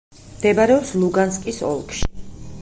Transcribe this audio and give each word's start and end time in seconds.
მდებარეობს 0.37 0.95
ლუგანსკის 1.03 1.61
ოლქში. 1.69 2.11